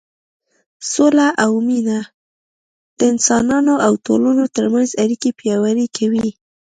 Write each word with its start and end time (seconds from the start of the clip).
سوله 0.91 1.27
او 1.43 1.51
مینه 1.67 1.99
د 2.97 2.99
انسانانو 3.11 3.73
او 3.85 3.93
ټولنو 4.05 4.45
تر 4.55 4.65
منځ 4.73 4.89
اړیکې 5.03 5.29
پیاوړې 5.39 5.87
کوي. 5.97 6.27